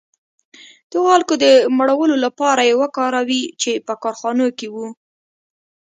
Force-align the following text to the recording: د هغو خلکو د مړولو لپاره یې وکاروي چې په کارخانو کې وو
د 0.89 0.91
هغو 0.95 1.07
خلکو 1.13 1.33
د 1.43 1.45
مړولو 1.77 2.15
لپاره 2.25 2.61
یې 2.69 2.79
وکاروي 2.81 3.43
چې 3.61 3.71
په 3.87 3.93
کارخانو 4.03 4.45
کې 4.57 4.67
وو 4.75 4.87